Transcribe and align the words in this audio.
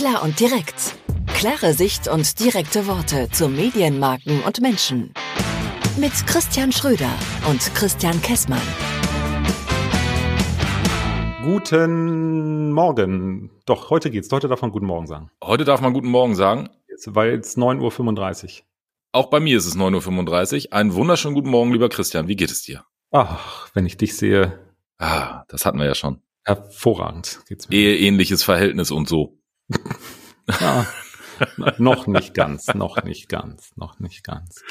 Klar 0.00 0.22
und 0.22 0.40
direkt. 0.40 0.94
Klare 1.26 1.74
Sicht 1.74 2.08
und 2.08 2.40
direkte 2.40 2.86
Worte 2.86 3.28
zu 3.32 3.50
Medienmarken 3.50 4.42
und 4.44 4.62
Menschen. 4.62 5.12
Mit 5.98 6.12
Christian 6.26 6.72
Schröder 6.72 7.10
und 7.50 7.60
Christian 7.74 8.18
Kessmann. 8.22 8.62
Guten 11.44 12.72
Morgen. 12.72 13.50
Doch, 13.66 13.90
heute 13.90 14.10
geht's. 14.10 14.32
Heute 14.32 14.48
darf 14.48 14.62
man 14.62 14.70
guten 14.70 14.86
Morgen 14.86 15.06
sagen. 15.06 15.30
Heute 15.44 15.66
darf 15.66 15.82
man 15.82 15.92
guten 15.92 16.08
Morgen 16.08 16.34
sagen. 16.34 16.70
Jetzt, 16.88 17.14
weil 17.14 17.38
es 17.38 17.58
9.35 17.58 18.44
Uhr. 18.44 18.64
Auch 19.12 19.26
bei 19.26 19.38
mir 19.38 19.58
ist 19.58 19.66
es 19.66 19.76
9.35 19.76 20.68
Uhr. 20.68 20.72
Einen 20.72 20.94
wunderschönen 20.94 21.34
guten 21.34 21.50
Morgen, 21.50 21.74
lieber 21.74 21.90
Christian. 21.90 22.26
Wie 22.26 22.36
geht 22.36 22.50
es 22.50 22.62
dir? 22.62 22.86
Ach, 23.10 23.68
wenn 23.74 23.84
ich 23.84 23.98
dich 23.98 24.16
sehe. 24.16 24.60
Ah, 24.96 25.44
das 25.48 25.66
hatten 25.66 25.78
wir 25.78 25.84
ja 25.84 25.94
schon. 25.94 26.22
Hervorragend 26.44 27.40
geht's 27.46 27.68
mir. 27.68 27.76
Eheähnliches 27.76 28.42
Verhältnis 28.42 28.90
und 28.90 29.06
so. 29.06 29.39
Ja, 30.60 30.86
noch 31.78 32.06
nicht 32.06 32.34
ganz, 32.34 32.74
noch 32.74 33.02
nicht 33.02 33.28
ganz, 33.28 33.76
noch 33.76 33.98
nicht 33.98 34.24
ganz. 34.24 34.62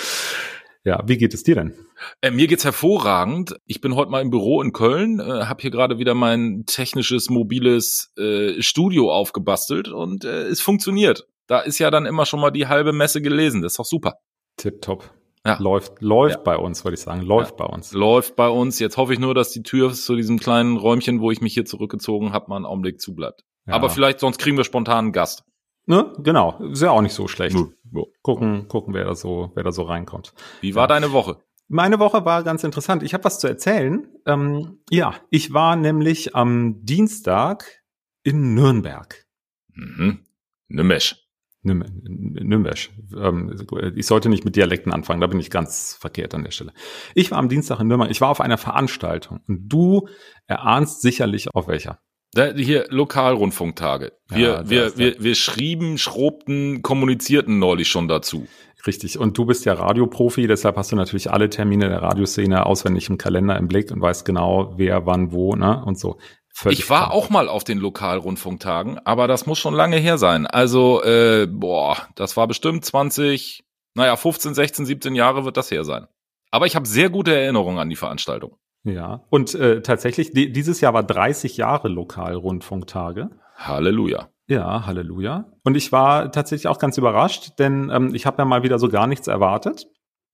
Ja, 0.86 1.04
wie 1.06 1.18
geht 1.18 1.34
es 1.34 1.44
dir 1.44 1.56
denn? 1.56 1.74
Äh, 2.22 2.32
mir 2.32 2.48
geht's 2.48 2.64
hervorragend. 2.64 3.56
Ich 3.66 3.82
bin 3.82 3.96
heute 3.96 4.12
mal 4.12 4.22
im 4.22 4.30
Büro 4.30 4.62
in 4.62 4.72
Köln, 4.72 5.20
äh, 5.20 5.46
habe 5.46 5.62
hier 5.62 5.72
gerade 5.72 6.00
wieder 6.00 6.16
mein 6.16 6.64
technisches 6.66 7.30
mobiles 7.30 8.14
äh, 8.18 8.62
Studio 8.62 9.12
aufgebastelt 9.12 9.90
und 9.90 10.24
äh, 10.24 10.48
es 10.48 10.62
funktioniert. 10.62 11.28
Da 11.48 11.60
ist 11.60 11.80
ja 11.80 11.92
dann 11.92 12.06
immer 12.06 12.26
schon 12.26 12.40
mal 12.40 12.52
die 12.52 12.68
halbe 12.68 12.94
Messe 12.94 13.22
gelesen. 13.22 13.62
Das 13.62 13.74
ist 13.74 13.80
doch 13.80 13.86
super. 13.86 14.20
Tipptopp. 14.56 15.12
Ja. 15.46 15.58
Läuft, 15.60 16.02
läuft 16.02 16.38
ja. 16.38 16.42
bei 16.44 16.58
uns, 16.58 16.84
würde 16.84 16.96
ich 16.96 17.02
sagen. 17.02 17.22
Läuft 17.22 17.60
ja. 17.60 17.66
bei 17.66 17.74
uns. 17.74 17.92
Läuft 17.94 18.36
bei 18.36 18.48
uns. 18.48 18.80
Jetzt 18.80 18.98
hoffe 18.98 19.14
ich 19.14 19.20
nur, 19.20 19.34
dass 19.34 19.52
die 19.52 19.64
Tür 19.64 19.94
zu 19.94 20.16
diesem 20.16 20.40
kleinen 20.40 20.78
Räumchen, 20.78 21.22
wo 21.22 21.32
ich 21.32 21.42
mich 21.42 21.54
hier 21.54 21.66
zurückgezogen 21.66 22.34
habe, 22.34 22.50
mal 22.50 22.58
einen 22.58 22.66
Augenblick 22.66 23.02
zubleibt. 23.02 23.44
Ja. 23.70 23.76
Aber 23.76 23.90
vielleicht, 23.90 24.20
sonst 24.20 24.40
kriegen 24.40 24.58
wir 24.58 24.64
spontan 24.64 25.06
einen 25.06 25.14
Gast. 25.14 25.44
Ne? 25.86 26.14
Genau. 26.20 26.60
Ist 26.72 26.82
ja 26.82 26.92
auch 26.92 27.02
nicht 27.02 27.14
so 27.14 27.28
schlecht. 27.28 27.56
Ja. 27.56 28.04
Gucken, 28.22 28.68
gucken, 28.68 28.94
wer 28.94 29.06
da 29.06 29.16
so, 29.16 29.52
wer 29.56 29.64
da 29.64 29.72
so 29.72 29.84
reinkommt. 29.84 30.34
Wie 30.62 30.76
war 30.76 30.88
deine 30.88 31.12
Woche? 31.12 31.38
Meine 31.68 32.00
Woche 32.00 32.26
war 32.26 32.44
ganz 32.44 32.64
interessant. 32.64 33.04
Ich 33.04 33.14
habe 33.14 33.24
was 33.24 33.40
zu 33.40 33.48
erzählen. 33.48 34.08
Ähm, 34.26 34.82
ja, 34.90 35.16
ich 35.30 35.54
war 35.54 35.76
nämlich 35.76 36.36
am 36.36 36.84
Dienstag 36.84 37.84
in 38.24 38.54
Nürnberg. 38.54 39.26
Mhm. 39.74 40.26
Nürnberg. 40.68 41.16
Nürnberg. 41.62 42.90
Ähm, 43.16 43.68
ich 43.96 44.08
sollte 44.08 44.30
nicht 44.30 44.46
mit 44.46 44.56
Dialekten 44.56 44.94
anfangen, 44.94 45.22
da 45.22 45.28
bin 45.28 45.40
ich 45.40 45.50
ganz 45.50 45.98
verkehrt 46.00 46.34
an 46.34 46.44
der 46.44 46.52
Stelle. 46.52 46.74
Ich 47.16 47.32
war 47.32 47.38
am 47.38 47.50
Dienstag 47.50 47.80
in 47.80 47.88
Nürnberg, 47.88 48.12
ich 48.12 48.22
war 48.22 48.30
auf 48.30 48.42
einer 48.42 48.58
Veranstaltung 48.58 49.42
und 49.48 49.68
du 49.68 50.08
erahnst 50.48 51.02
sicherlich 51.02 51.54
auf 51.54 51.68
welcher. 51.68 52.00
Da, 52.34 52.54
hier 52.54 52.86
Lokalrundfunktage. 52.90 54.14
Wir, 54.28 54.48
ja, 54.48 54.70
wir, 54.70 54.98
wir, 54.98 55.16
wir 55.20 55.36
schrieben, 55.36 55.98
schrobten, 55.98 56.82
kommunizierten 56.84 57.58
neulich 57.58 57.88
schon 57.88 58.08
dazu. 58.08 58.48
Richtig. 58.86 59.18
Und 59.18 59.38
du 59.38 59.46
bist 59.46 59.66
ja 59.66 59.74
Radioprofi, 59.74 60.48
deshalb 60.48 60.78
hast 60.78 60.92
du 60.92 60.96
natürlich 60.96 61.32
alle 61.32 61.50
Termine 61.50 61.90
der 61.90 62.02
Radioszene 62.02 62.66
auswendig 62.66 63.10
im 63.10 63.18
Kalender 63.18 63.58
im 63.58 63.68
Blick 63.68 63.92
und 63.92 64.02
weißt 64.02 64.26
genau, 64.26 64.74
wer, 64.78 65.06
wann, 65.06 65.32
wo, 65.32 65.56
ne? 65.56 65.84
Und 65.84 66.00
so. 66.00 66.18
Völlig 66.54 66.80
ich 66.80 66.90
war 66.90 67.08
klar. 67.08 67.14
auch 67.14 67.30
mal 67.30 67.48
auf 67.48 67.64
den 67.64 67.78
Lokalrundfunktagen, 67.78 69.00
aber 69.06 69.28
das 69.28 69.46
muss 69.46 69.60
schon 69.60 69.74
lange 69.74 69.98
her 69.98 70.18
sein. 70.18 70.46
Also, 70.46 71.04
äh, 71.04 71.48
boah, 71.50 71.98
das 72.16 72.38
war 72.38 72.48
bestimmt 72.48 72.84
20, 72.86 73.64
naja, 73.96 74.16
15, 74.16 74.54
16, 74.54 74.86
17 74.86 75.16
Jahre 75.16 75.46
wird 75.46 75.58
das 75.58 75.72
her 75.72 75.84
sein. 75.84 76.08
Aber 76.52 76.66
ich 76.66 76.76
habe 76.76 76.88
sehr 76.88 77.10
gute 77.10 77.36
Erinnerungen 77.36 77.80
an 77.80 77.90
die 77.90 77.96
Veranstaltung. 77.96 78.58
Ja, 78.94 79.26
und 79.30 79.56
äh, 79.56 79.82
tatsächlich, 79.82 80.32
die, 80.32 80.52
dieses 80.52 80.82
Jahr 80.82 80.94
war 80.94 81.04
30 81.04 81.58
Jahre 81.58 81.88
Lokalrundfunktage. 81.88 83.30
Halleluja. 83.56 84.30
Ja, 84.48 84.86
Halleluja. 84.86 85.52
Und 85.64 85.76
ich 85.76 85.92
war 85.92 86.32
tatsächlich 86.32 86.68
auch 86.68 86.80
ganz 86.80 86.98
überrascht, 86.98 87.60
denn 87.60 87.92
ähm, 87.94 88.16
ich 88.16 88.26
habe 88.26 88.40
ja 88.40 88.46
mal 88.46 88.64
wieder 88.64 88.80
so 88.80 88.90
gar 88.90 89.06
nichts 89.06 89.28
erwartet. 89.28 89.88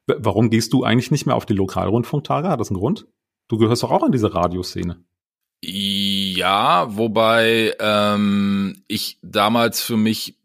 W 0.07 0.15
warum 0.19 0.49
gehst 0.49 0.71
du 0.73 0.83
eigentlich 0.83 1.11
nicht 1.11 1.25
mehr 1.25 1.35
auf 1.35 1.45
die 1.45 1.53
Lokalrundfunktage? 1.53 2.47
Hat 2.47 2.59
das 2.59 2.69
einen 2.69 2.79
Grund? 2.79 3.07
Du 3.47 3.57
gehörst 3.57 3.83
doch 3.83 3.91
auch 3.91 4.03
an 4.03 4.11
diese 4.11 4.33
Radioszene. 4.33 5.03
Ja, 5.63 6.95
wobei 6.95 7.73
ähm, 7.79 8.83
ich 8.87 9.19
damals 9.21 9.81
für 9.81 9.97
mich 9.97 10.37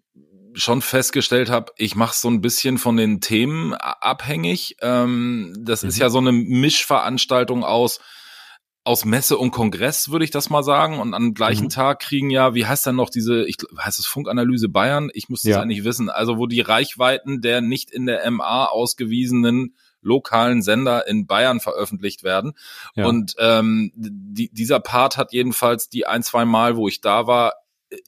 schon 0.60 0.82
festgestellt 0.82 1.50
habe, 1.50 1.72
ich 1.76 1.96
mache 1.96 2.16
so 2.16 2.28
ein 2.28 2.40
bisschen 2.40 2.78
von 2.78 2.96
den 2.96 3.20
Themen 3.20 3.74
abhängig. 3.74 4.76
Ähm, 4.80 5.54
das 5.58 5.82
mhm. 5.82 5.88
ist 5.88 5.98
ja 5.98 6.10
so 6.10 6.18
eine 6.18 6.32
Mischveranstaltung 6.32 7.64
aus 7.64 8.00
aus 8.82 9.04
Messe 9.04 9.36
und 9.36 9.50
Kongress, 9.50 10.10
würde 10.10 10.24
ich 10.24 10.30
das 10.30 10.48
mal 10.48 10.62
sagen. 10.62 11.00
Und 11.00 11.12
am 11.12 11.34
gleichen 11.34 11.64
mhm. 11.64 11.70
Tag 11.70 12.00
kriegen 12.00 12.30
ja, 12.30 12.54
wie 12.54 12.64
heißt 12.64 12.86
dann 12.86 12.96
noch 12.96 13.10
diese, 13.10 13.44
ich 13.44 13.56
heißt 13.78 13.98
es 13.98 14.06
Funkanalyse 14.06 14.70
Bayern? 14.70 15.10
Ich 15.12 15.28
muss 15.28 15.42
das 15.42 15.50
ja. 15.50 15.60
eigentlich 15.60 15.84
wissen. 15.84 16.08
Also 16.08 16.38
wo 16.38 16.46
die 16.46 16.62
Reichweiten 16.62 17.42
der 17.42 17.60
nicht 17.60 17.90
in 17.90 18.06
der 18.06 18.28
MA 18.30 18.66
ausgewiesenen 18.66 19.74
lokalen 20.02 20.62
Sender 20.62 21.06
in 21.06 21.26
Bayern 21.26 21.60
veröffentlicht 21.60 22.24
werden. 22.24 22.54
Ja. 22.94 23.06
Und 23.06 23.34
ähm, 23.38 23.92
die, 23.94 24.50
dieser 24.50 24.80
Part 24.80 25.18
hat 25.18 25.32
jedenfalls 25.34 25.90
die 25.90 26.06
ein, 26.06 26.22
zwei 26.22 26.46
Mal, 26.46 26.76
wo 26.76 26.88
ich 26.88 27.02
da 27.02 27.26
war, 27.26 27.52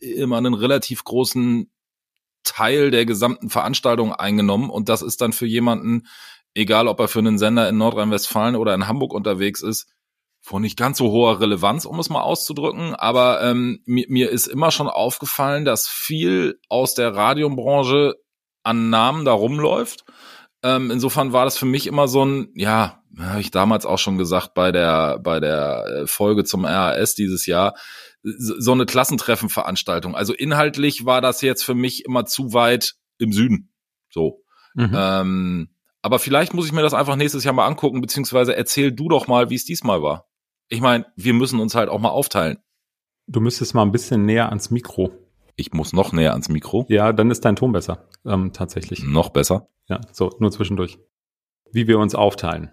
immer 0.00 0.38
einen 0.38 0.54
relativ 0.54 1.04
großen 1.04 1.70
Teil 2.44 2.90
der 2.90 3.06
gesamten 3.06 3.50
Veranstaltung 3.50 4.12
eingenommen. 4.12 4.70
Und 4.70 4.88
das 4.88 5.02
ist 5.02 5.20
dann 5.20 5.32
für 5.32 5.46
jemanden, 5.46 6.06
egal 6.54 6.88
ob 6.88 7.00
er 7.00 7.08
für 7.08 7.20
einen 7.20 7.38
Sender 7.38 7.68
in 7.68 7.78
Nordrhein-Westfalen 7.78 8.56
oder 8.56 8.74
in 8.74 8.88
Hamburg 8.88 9.14
unterwegs 9.14 9.62
ist, 9.62 9.88
von 10.40 10.62
nicht 10.62 10.76
ganz 10.76 10.98
so 10.98 11.10
hoher 11.10 11.40
Relevanz, 11.40 11.84
um 11.84 11.98
es 12.00 12.10
mal 12.10 12.22
auszudrücken. 12.22 12.94
Aber 12.96 13.42
ähm, 13.42 13.80
mir, 13.86 14.06
mir 14.08 14.30
ist 14.30 14.48
immer 14.48 14.70
schon 14.70 14.88
aufgefallen, 14.88 15.64
dass 15.64 15.88
viel 15.88 16.58
aus 16.68 16.94
der 16.94 17.14
Radiobranche 17.14 18.14
an 18.64 18.90
Namen 18.90 19.24
da 19.24 19.32
rumläuft. 19.32 20.04
Ähm, 20.64 20.90
insofern 20.90 21.32
war 21.32 21.44
das 21.44 21.56
für 21.56 21.66
mich 21.66 21.86
immer 21.86 22.08
so 22.08 22.24
ein, 22.24 22.48
ja, 22.54 23.01
habe 23.18 23.40
ich 23.40 23.50
damals 23.50 23.86
auch 23.86 23.98
schon 23.98 24.18
gesagt 24.18 24.54
bei 24.54 24.72
der 24.72 25.18
bei 25.18 25.40
der 25.40 25.84
äh, 25.86 26.06
Folge 26.06 26.44
zum 26.44 26.64
RAS 26.64 27.14
dieses 27.14 27.46
Jahr, 27.46 27.74
so 28.22 28.72
eine 28.72 28.86
Klassentreffenveranstaltung. 28.86 30.14
Also 30.14 30.32
inhaltlich 30.32 31.04
war 31.04 31.20
das 31.20 31.40
jetzt 31.40 31.64
für 31.64 31.74
mich 31.74 32.04
immer 32.04 32.24
zu 32.24 32.52
weit 32.52 32.94
im 33.18 33.32
Süden. 33.32 33.72
So. 34.10 34.42
Mhm. 34.74 34.92
Ähm, 34.94 35.68
aber 36.02 36.18
vielleicht 36.18 36.54
muss 36.54 36.66
ich 36.66 36.72
mir 36.72 36.82
das 36.82 36.94
einfach 36.94 37.16
nächstes 37.16 37.44
Jahr 37.44 37.54
mal 37.54 37.66
angucken, 37.66 38.00
beziehungsweise 38.00 38.56
erzähl 38.56 38.92
du 38.92 39.08
doch 39.08 39.28
mal, 39.28 39.50
wie 39.50 39.54
es 39.54 39.64
diesmal 39.64 40.02
war. 40.02 40.28
Ich 40.68 40.80
meine, 40.80 41.06
wir 41.16 41.34
müssen 41.34 41.60
uns 41.60 41.74
halt 41.74 41.88
auch 41.88 42.00
mal 42.00 42.10
aufteilen. 42.10 42.58
Du 43.26 43.40
müsstest 43.40 43.74
mal 43.74 43.82
ein 43.82 43.92
bisschen 43.92 44.24
näher 44.24 44.48
ans 44.48 44.70
Mikro. 44.70 45.12
Ich 45.54 45.72
muss 45.72 45.92
noch 45.92 46.12
näher 46.12 46.32
ans 46.32 46.48
Mikro. 46.48 46.86
Ja, 46.88 47.12
dann 47.12 47.30
ist 47.30 47.44
dein 47.44 47.56
Ton 47.56 47.72
besser, 47.72 48.08
ähm, 48.24 48.52
tatsächlich. 48.52 49.04
Noch 49.04 49.28
besser. 49.30 49.68
Ja, 49.88 50.00
so, 50.12 50.34
nur 50.38 50.50
zwischendurch. 50.50 50.98
Wie 51.70 51.86
wir 51.86 51.98
uns 51.98 52.14
aufteilen. 52.14 52.72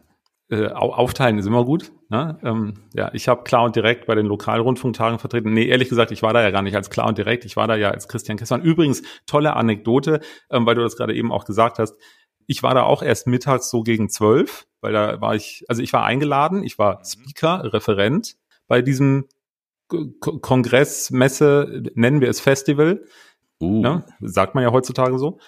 Äh, 0.51 0.69
aufteilen 0.69 1.37
ist 1.37 1.45
immer 1.45 1.63
gut. 1.63 1.91
Ne? 2.09 2.39
Ähm, 2.43 2.73
ja, 2.95 3.11
ich 3.13 3.27
habe 3.27 3.43
klar 3.43 3.65
und 3.65 3.75
direkt 3.75 4.07
bei 4.07 4.15
den 4.15 4.25
Lokalrundfunktagen 4.25 5.19
vertreten. 5.19 5.53
Nee, 5.53 5.65
ehrlich 5.65 5.89
gesagt, 5.89 6.11
ich 6.11 6.23
war 6.23 6.33
da 6.33 6.41
ja 6.41 6.49
gar 6.49 6.63
nicht 6.63 6.75
als 6.75 6.89
klar 6.89 7.07
und 7.07 7.19
direkt. 7.19 7.45
Ich 7.45 7.55
war 7.55 7.67
da 7.67 7.75
ja 7.75 7.91
als 7.91 8.07
Christian 8.07 8.37
Kessmann. 8.37 8.63
Übrigens, 8.63 9.03
tolle 9.27 9.55
Anekdote, 9.55 10.21
ähm, 10.49 10.65
weil 10.65 10.73
du 10.73 10.81
das 10.81 10.97
gerade 10.97 11.13
eben 11.13 11.31
auch 11.31 11.45
gesagt 11.45 11.77
hast. 11.77 11.95
Ich 12.47 12.63
war 12.63 12.73
da 12.73 12.81
auch 12.81 13.03
erst 13.03 13.27
mittags 13.27 13.69
so 13.69 13.83
gegen 13.83 14.09
zwölf, 14.09 14.65
weil 14.81 14.91
da 14.91 15.21
war 15.21 15.35
ich, 15.35 15.65
also 15.67 15.83
ich 15.83 15.93
war 15.93 16.03
eingeladen, 16.03 16.63
ich 16.63 16.79
war 16.79 17.05
Speaker, 17.05 17.71
Referent 17.71 18.35
bei 18.67 18.81
diesem 18.81 19.25
Kongress, 19.87 21.11
Messe, 21.11 21.83
nennen 21.93 22.21
wir 22.21 22.29
es 22.29 22.39
Festival. 22.39 23.03
Uh. 23.61 23.81
Ne? 23.81 24.03
Sagt 24.21 24.55
man 24.55 24.63
ja 24.63 24.71
heutzutage 24.71 25.19
so. 25.19 25.39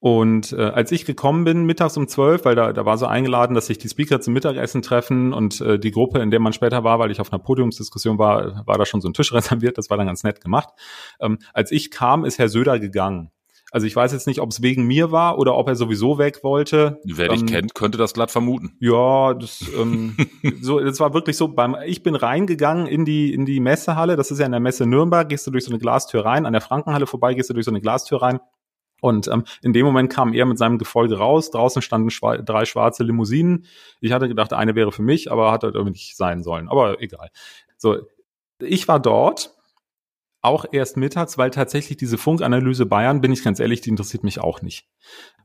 Und 0.00 0.52
äh, 0.52 0.62
als 0.62 0.92
ich 0.92 1.04
gekommen 1.04 1.44
bin, 1.44 1.64
mittags 1.64 1.96
um 1.96 2.06
zwölf, 2.06 2.44
weil 2.44 2.54
da, 2.54 2.72
da 2.72 2.84
war 2.84 2.98
so 2.98 3.06
eingeladen, 3.06 3.54
dass 3.54 3.66
sich 3.66 3.78
die 3.78 3.88
Speaker 3.88 4.20
zum 4.20 4.32
Mittagessen 4.32 4.80
treffen 4.80 5.32
und 5.32 5.60
äh, 5.60 5.78
die 5.78 5.90
Gruppe, 5.90 6.20
in 6.20 6.30
der 6.30 6.38
man 6.38 6.52
später 6.52 6.84
war, 6.84 7.00
weil 7.00 7.10
ich 7.10 7.20
auf 7.20 7.32
einer 7.32 7.42
Podiumsdiskussion 7.42 8.18
war, 8.18 8.64
war 8.66 8.78
da 8.78 8.86
schon 8.86 9.00
so 9.00 9.08
ein 9.08 9.14
Tisch 9.14 9.32
reserviert, 9.34 9.76
das 9.76 9.90
war 9.90 9.96
dann 9.96 10.06
ganz 10.06 10.22
nett 10.22 10.40
gemacht. 10.40 10.68
Ähm, 11.20 11.38
als 11.52 11.72
ich 11.72 11.90
kam, 11.90 12.24
ist 12.24 12.38
Herr 12.38 12.48
Söder 12.48 12.78
gegangen. 12.78 13.32
Also 13.70 13.86
ich 13.86 13.94
weiß 13.94 14.12
jetzt 14.12 14.26
nicht, 14.26 14.40
ob 14.40 14.50
es 14.50 14.62
wegen 14.62 14.86
mir 14.86 15.12
war 15.12 15.38
oder 15.38 15.54
ob 15.56 15.68
er 15.68 15.76
sowieso 15.76 16.16
weg 16.16 16.42
wollte. 16.42 17.00
Wer 17.04 17.28
dich 17.28 17.42
ähm, 17.42 17.46
kennt, 17.46 17.74
könnte 17.74 17.98
das 17.98 18.14
glatt 18.14 18.30
vermuten. 18.30 18.76
Ja, 18.80 19.34
das, 19.34 19.62
ähm, 19.78 20.16
so, 20.62 20.80
das 20.80 21.00
war 21.00 21.12
wirklich 21.12 21.36
so. 21.36 21.48
Beim, 21.48 21.76
ich 21.84 22.02
bin 22.02 22.14
reingegangen 22.14 22.86
in 22.86 23.04
die 23.04 23.34
in 23.34 23.44
die 23.44 23.60
Messehalle. 23.60 24.16
Das 24.16 24.30
ist 24.30 24.38
ja 24.38 24.46
in 24.46 24.52
der 24.52 24.60
Messe 24.60 24.86
Nürnberg. 24.86 25.28
Gehst 25.28 25.46
du 25.46 25.50
durch 25.50 25.64
so 25.64 25.70
eine 25.70 25.78
Glastür 25.78 26.24
rein. 26.24 26.46
An 26.46 26.54
der 26.54 26.62
Frankenhalle 26.62 27.06
vorbei 27.06 27.34
gehst 27.34 27.50
du 27.50 27.54
durch 27.54 27.66
so 27.66 27.70
eine 27.70 27.82
Glastür 27.82 28.22
rein. 28.22 28.40
Und 29.00 29.28
ähm, 29.28 29.44
in 29.62 29.72
dem 29.72 29.86
Moment 29.86 30.10
kam 30.10 30.32
er 30.32 30.46
mit 30.46 30.58
seinem 30.58 30.78
Gefolge 30.78 31.18
raus. 31.18 31.50
Draußen 31.50 31.82
standen 31.82 32.10
schwa 32.10 32.38
drei 32.38 32.64
schwarze 32.64 33.04
Limousinen. 33.04 33.66
Ich 34.00 34.12
hatte 34.12 34.28
gedacht, 34.28 34.52
eine 34.52 34.74
wäre 34.74 34.92
für 34.92 35.02
mich, 35.02 35.30
aber 35.30 35.52
hat 35.52 35.62
halt 35.62 35.74
irgendwie 35.74 35.92
nicht 35.92 36.16
sein 36.16 36.42
sollen. 36.42 36.68
Aber 36.68 37.00
egal. 37.00 37.30
So, 37.76 37.98
ich 38.60 38.88
war 38.88 39.00
dort 39.00 39.57
auch 40.40 40.64
erst 40.70 40.96
mittags, 40.96 41.36
weil 41.36 41.50
tatsächlich 41.50 41.96
diese 41.96 42.16
Funkanalyse 42.16 42.86
Bayern, 42.86 43.20
bin 43.20 43.32
ich 43.32 43.42
ganz 43.42 43.58
ehrlich, 43.58 43.80
die 43.80 43.90
interessiert 43.90 44.22
mich 44.22 44.40
auch 44.40 44.62
nicht. 44.62 44.86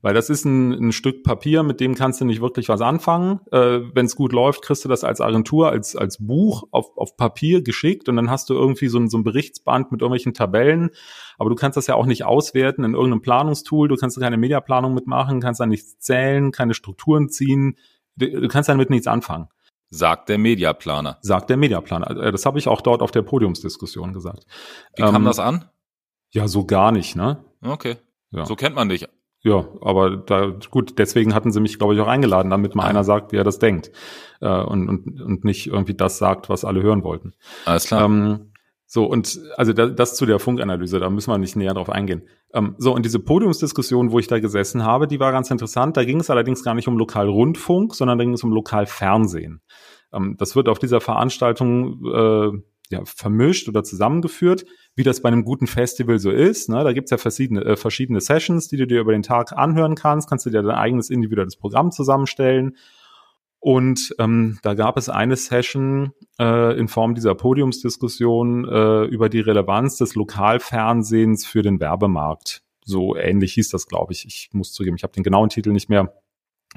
Weil 0.01 0.13
das 0.13 0.29
ist 0.29 0.45
ein, 0.45 0.71
ein 0.71 0.91
Stück 0.91 1.23
Papier, 1.23 1.63
mit 1.63 1.79
dem 1.79 1.95
kannst 1.95 2.21
du 2.21 2.25
nicht 2.25 2.41
wirklich 2.41 2.69
was 2.69 2.81
anfangen. 2.81 3.39
Äh, 3.51 3.79
Wenn 3.93 4.05
es 4.05 4.15
gut 4.15 4.33
läuft, 4.33 4.61
kriegst 4.61 4.85
du 4.85 4.89
das 4.89 5.03
als 5.03 5.19
Agentur, 5.19 5.69
als, 5.69 5.95
als 5.95 6.17
Buch 6.19 6.67
auf, 6.71 6.95
auf 6.95 7.17
Papier 7.17 7.63
geschickt 7.63 8.07
und 8.07 8.17
dann 8.17 8.29
hast 8.29 8.49
du 8.49 8.53
irgendwie 8.53 8.87
so 8.87 8.99
ein, 8.99 9.09
so 9.09 9.17
ein 9.17 9.23
Berichtsband 9.23 9.91
mit 9.91 10.01
irgendwelchen 10.01 10.35
Tabellen. 10.35 10.91
Aber 11.39 11.49
du 11.49 11.55
kannst 11.55 11.77
das 11.77 11.87
ja 11.87 11.95
auch 11.95 12.05
nicht 12.05 12.25
auswerten 12.25 12.83
in 12.83 12.93
irgendeinem 12.93 13.21
Planungstool. 13.21 13.87
Du 13.87 13.95
kannst 13.95 14.19
keine 14.19 14.37
Mediaplanung 14.37 14.93
mitmachen, 14.93 15.41
kannst 15.41 15.59
da 15.59 15.65
nichts 15.65 15.97
zählen, 15.99 16.51
keine 16.51 16.75
Strukturen 16.75 17.29
ziehen. 17.29 17.77
Du, 18.15 18.29
du 18.29 18.47
kannst 18.47 18.69
damit 18.69 18.91
nichts 18.91 19.07
anfangen. 19.07 19.47
Sagt 19.93 20.29
der 20.29 20.37
Mediaplaner. 20.37 21.17
Sagt 21.21 21.49
der 21.49 21.57
Mediaplaner. 21.57 22.09
Äh, 22.11 22.31
Das 22.31 22.45
habe 22.45 22.57
ich 22.59 22.67
auch 22.67 22.81
dort 22.81 23.01
auf 23.01 23.11
der 23.11 23.21
Podiumsdiskussion 23.21 24.13
gesagt. 24.13 24.45
Wie 24.95 25.03
kam 25.03 25.15
Ähm, 25.17 25.25
das 25.25 25.39
an? 25.39 25.65
Ja, 26.31 26.47
so 26.47 26.65
gar 26.65 26.91
nicht, 26.91 27.15
ne? 27.15 27.43
Okay. 27.63 27.97
Ja. 28.31 28.45
So 28.45 28.55
kennt 28.55 28.75
man 28.75 28.89
dich. 28.89 29.07
Ja, 29.43 29.65
aber 29.81 30.15
da, 30.17 30.53
gut, 30.71 30.97
deswegen 30.97 31.35
hatten 31.35 31.51
sie 31.51 31.59
mich, 31.59 31.77
glaube 31.77 31.93
ich, 31.93 31.99
auch 31.99 32.07
eingeladen, 32.07 32.49
damit 32.49 32.75
mal 32.75 32.85
Ah. 32.85 32.87
einer 32.87 33.03
sagt, 33.03 33.33
wie 33.33 33.35
er 33.37 33.43
das 33.43 33.59
denkt. 33.59 33.91
Äh, 34.41 34.47
und, 34.47 34.87
und, 34.89 35.21
und 35.21 35.43
nicht 35.43 35.67
irgendwie 35.67 35.93
das 35.93 36.17
sagt, 36.17 36.49
was 36.49 36.63
alle 36.65 36.81
hören 36.81 37.03
wollten. 37.03 37.33
Alles 37.65 37.85
klar. 37.87 38.05
Ähm, 38.05 38.52
so, 38.93 39.05
und 39.05 39.41
also 39.57 39.73
das, 39.73 39.95
das 39.95 40.15
zu 40.15 40.27
der 40.27 40.37
Funkanalyse, 40.37 40.99
da 40.99 41.09
müssen 41.09 41.31
wir 41.31 41.39
nicht 41.39 41.55
näher 41.55 41.73
drauf 41.73 41.89
eingehen. 41.89 42.27
Ähm, 42.53 42.75
so, 42.77 42.93
und 42.93 43.03
diese 43.03 43.17
Podiumsdiskussion, 43.17 44.11
wo 44.11 44.19
ich 44.19 44.27
da 44.27 44.37
gesessen 44.37 44.83
habe, 44.83 45.07
die 45.07 45.19
war 45.19 45.31
ganz 45.31 45.49
interessant. 45.49 45.97
Da 45.97 46.03
ging 46.03 46.19
es 46.19 46.29
allerdings 46.29 46.63
gar 46.63 46.75
nicht 46.75 46.87
um 46.87 46.99
Lokalrundfunk, 46.99 47.95
sondern 47.95 48.19
da 48.19 48.23
ging 48.23 48.35
es 48.35 48.43
um 48.43 48.51
Lokalfernsehen. 48.51 49.61
Ähm, 50.13 50.35
das 50.37 50.55
wird 50.55 50.69
auf 50.69 50.77
dieser 50.77 51.01
Veranstaltung 51.01 52.05
äh, 52.05 52.51
ja, 52.91 53.01
vermischt 53.03 53.67
oder 53.67 53.83
zusammengeführt, 53.83 54.63
wie 54.93 55.01
das 55.01 55.23
bei 55.23 55.29
einem 55.29 55.43
guten 55.43 55.65
Festival 55.65 56.19
so 56.19 56.29
ist. 56.29 56.69
Ne? 56.69 56.83
Da 56.83 56.93
gibt's 56.93 57.09
ja 57.09 57.17
verschiedene, 57.17 57.65
äh, 57.65 57.75
verschiedene 57.75 58.21
Sessions, 58.21 58.67
die 58.67 58.77
du 58.77 58.85
dir 58.85 59.01
über 59.01 59.13
den 59.13 59.23
Tag 59.23 59.53
anhören 59.53 59.95
kannst. 59.95 60.29
Kannst 60.29 60.45
du 60.45 60.51
dir 60.51 60.61
dein 60.61 60.75
eigenes 60.75 61.09
individuelles 61.09 61.55
Programm 61.55 61.89
zusammenstellen. 61.89 62.77
Und 63.63 64.13
ähm, 64.19 64.59
da 64.61 64.73
gab 64.73 64.97
es 64.97 65.07
eine 65.07 65.37
Session 65.37 66.11
äh, 66.37 66.77
in 66.77 66.89
Form 66.89 67.15
dieser 67.15 67.33
Podiumsdiskussion 67.33 68.67
äh, 68.67 69.03
über 69.05 69.29
die 69.29 69.39
Relevanz 69.39 69.95
des 69.95 70.15
Lokalfernsehens 70.15 71.45
für 71.45 71.61
den 71.61 71.79
Werbemarkt. 71.79 72.61
So 72.83 73.15
ähnlich 73.15 73.53
hieß 73.53 73.69
das, 73.69 73.87
glaube 73.87 74.11
ich. 74.11 74.25
Ich 74.25 74.49
muss 74.51 74.73
zugeben, 74.73 74.97
ich 74.97 75.03
habe 75.03 75.13
den 75.13 75.23
genauen 75.23 75.47
Titel 75.47 75.71
nicht 75.71 75.87
mehr 75.87 76.13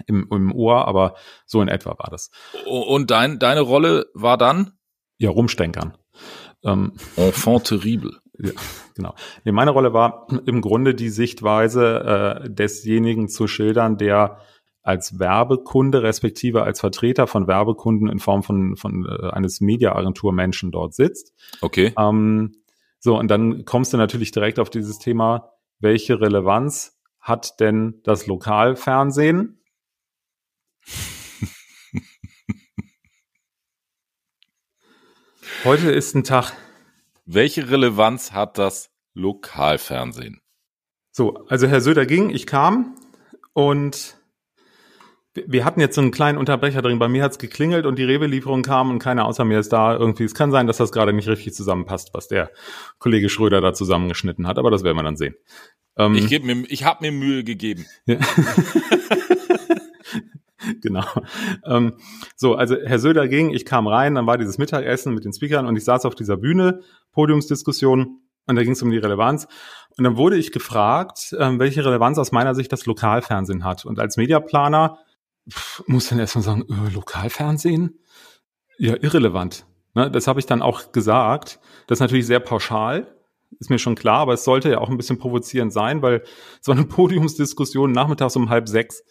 im, 0.07 0.29
im 0.31 0.55
Ohr, 0.55 0.87
aber 0.87 1.15
so 1.45 1.61
in 1.61 1.67
etwa 1.67 1.99
war 1.99 2.09
das. 2.09 2.31
Und 2.67 3.11
dein, 3.11 3.41
deine 3.41 3.63
Rolle 3.63 4.07
war 4.15 4.39
dann? 4.39 4.71
Ja, 5.19 5.31
rumstänkern. 5.31 5.99
Ähm, 6.63 6.93
Enfant 7.17 7.65
terrible. 7.65 8.13
Ja, 8.39 8.53
genau. 8.95 9.15
Nee, 9.45 9.53
meine 9.53 9.71
Rolle 9.71 9.95
war 9.95 10.27
im 10.45 10.61
Grunde 10.61 10.95
die 10.95 11.09
Sichtweise 11.09 12.43
äh, 12.45 12.51
desjenigen 12.51 13.29
zu 13.29 13.47
schildern, 13.47 13.97
der 13.97 14.41
als 14.87 15.19
Werbekunde 15.19 16.03
respektive 16.03 16.63
als 16.63 16.81
Vertreter 16.81 17.27
von 17.27 17.47
Werbekunden 17.47 18.09
in 18.09 18.21
Form 18.21 18.43
von, 18.43 18.77
von 18.77 19.05
äh, 19.05 19.31
eines 19.31 19.61
Mediaagenturmenschen 19.61 20.71
dort 20.71 20.95
sitzt. 20.95 21.35
Okay. 21.61 21.93
Ähm, 21.99 22.63
so, 22.99 23.19
und 23.19 23.29
dann 23.29 23.65
kommst 23.65 23.93
du 23.93 23.97
natürlich 23.97 24.31
direkt 24.31 24.61
auf 24.61 24.71
dieses 24.71 24.99
Thema, 24.99 25.53
welche 25.81 26.21
Relevanz 26.21 26.97
hat 27.21 27.61
denn 27.61 28.01
das 28.05 28.27
Lokalfernsehen? 28.27 29.61
Heute 35.65 35.91
ist 35.91 36.15
ein 36.15 36.23
Tag, 36.23 36.53
Welche 37.25 37.71
Relevanz 37.71 38.31
hat 38.31 38.57
das 38.57 38.91
Lokalfernsehen? 39.15 40.41
So, 41.11 41.45
also 41.49 41.67
Herr 41.67 41.81
Söder 41.81 42.07
ging, 42.07 42.31
ich 42.31 42.47
kam 42.47 42.95
und 43.53 44.16
wir- 45.47 45.65
hatten 45.65 45.81
jetzt 45.81 45.95
so 45.95 46.01
einen 46.01 46.11
kleinen 46.11 46.39
Unterbrecher 46.39 46.83
drin. 46.83 46.99
Bei 46.99 47.09
mir 47.09 47.23
hat's 47.23 47.39
geklingelt 47.39 47.87
und 47.87 47.99
die 47.99 48.05
Rewe-Lieferung 48.05 48.63
kam 48.63 48.91
und 48.91 48.99
keiner 48.99 49.25
außer 49.27 49.45
mir 49.45 49.59
ist 49.59 49.73
da. 49.73 49.95
Irgendwie, 49.97 50.25
es 50.25 50.35
kann 50.35 50.51
sein, 50.51 50.67
dass 50.67 50.77
das 50.79 50.93
gerade 50.93 51.13
nicht 51.13 51.29
richtig 51.29 51.55
zusammenpasst, 51.55 52.11
was 52.15 52.29
der 52.29 52.51
Kollege 52.99 53.29
Schröder 53.29 53.61
da 53.61 53.73
zusammengeschnitten 53.75 54.47
hat, 54.47 54.59
aber 54.59 54.71
das 54.71 54.83
werden 54.85 54.97
wir 54.97 55.03
dann 55.05 55.17
sehen. 55.17 55.35
Ähm, 55.99 56.15
Ich 56.15 56.29
gebe 56.29 56.47
mir, 56.47 56.65
ich 56.69 56.85
habe 56.85 57.05
mir 57.05 57.13
Mühe 57.13 57.45
gegeben. 57.45 57.87
ja. 58.07 58.19
genau. 60.83 61.05
Ähm, 61.65 61.95
so, 62.35 62.55
also 62.55 62.77
Herr 62.85 62.99
Söder 62.99 63.29
ging, 63.29 63.51
ich 63.51 63.65
kam 63.65 63.87
rein, 63.87 64.15
dann 64.15 64.27
war 64.27 64.39
dieses 64.39 64.59
Mittagessen 64.59 65.15
mit 65.15 65.25
den 65.25 65.33
Speakern 65.33 65.67
und 65.67 65.77
ich 65.77 65.85
saß 65.85 66.05
auf 66.05 66.15
dieser 66.15 66.37
Bühne, 66.37 66.81
Podiumsdiskussion 67.13 68.21
und 68.47 68.57
da 68.57 68.63
ging 68.63 68.73
es 68.73 68.83
um 68.83 68.91
die 68.91 68.99
Relevanz. 68.99 69.47
Und 69.99 70.05
dann 70.05 70.17
wurde 70.17 70.37
ich 70.37 70.53
gefragt, 70.53 71.35
ähm, 71.39 71.59
welche 71.59 71.85
Relevanz 71.85 72.19
aus 72.19 72.31
meiner 72.33 72.55
Sicht 72.55 72.71
das 72.73 72.87
Lokalfernsehen 72.87 73.65
hat. 73.65 73.85
Und 73.85 73.99
als 73.99 74.17
Mediaplaner 74.17 74.99
pff, 75.51 75.83
muss 75.87 76.09
dann 76.09 76.19
erstmal 76.19 76.45
sagen, 76.45 76.65
äh, 76.69 76.93
Lokalfernsehen? 76.93 77.99
Ja, 78.79 78.95
irrelevant. 79.01 79.67
Ne, 79.95 80.11
das 80.11 80.27
habe 80.27 80.41
ich 80.41 80.47
dann 80.47 80.63
auch 80.63 80.93
gesagt. 80.93 81.59
Das 81.87 81.97
ist 81.97 82.01
natürlich 82.01 82.27
sehr 82.27 82.41
pauschal, 82.41 83.17
ist 83.59 83.71
mir 83.71 83.79
schon 83.79 83.95
klar, 83.95 84.19
aber 84.19 84.35
es 84.35 84.45
sollte 84.45 84.71
ja 84.71 84.79
auch 84.79 84.91
ein 84.91 84.97
bisschen 84.97 85.19
provozierend 85.19 85.73
sein, 85.73 86.03
weil 86.03 86.23
es 86.61 86.69
war 86.69 86.77
eine 86.77 86.85
Podiumsdiskussion 86.85 87.93
nachmittags 87.93 88.37
um 88.37 88.51
halb 88.51 88.69
sechs. 88.69 89.03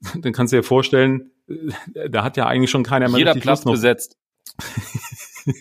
Dann 0.16 0.32
kannst 0.32 0.52
du 0.52 0.56
dir 0.56 0.62
vorstellen, 0.62 1.32
äh, 1.48 2.08
da 2.10 2.24
hat 2.24 2.36
ja 2.36 2.46
eigentlich 2.46 2.70
schon 2.70 2.82
keiner 2.82 3.08
mehr 3.08 3.18
Jeder 3.18 3.34
Platz 3.34 3.64
besetzt. 3.64 4.16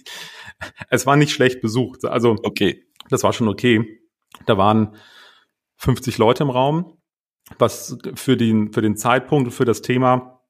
Es 0.89 1.07
war 1.07 1.15
nicht 1.15 1.31
schlecht 1.31 1.61
besucht. 1.61 2.05
Also 2.05 2.35
Okay. 2.43 2.85
das 3.09 3.23
war 3.23 3.33
schon 3.33 3.47
okay. 3.47 3.99
Da 4.45 4.57
waren 4.57 4.95
50 5.77 6.19
Leute 6.19 6.43
im 6.43 6.51
Raum, 6.51 7.00
was 7.59 7.97
für 8.15 8.37
den, 8.37 8.73
für 8.73 8.81
den 8.81 8.97
Zeitpunkt 8.97 9.47
und 9.47 9.51
für 9.51 9.65
das 9.65 9.81
Thema 9.81 10.41